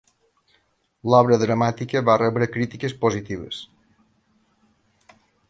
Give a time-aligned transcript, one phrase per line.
[1.13, 3.61] L'obra dramàtica va rebre crítiques positives.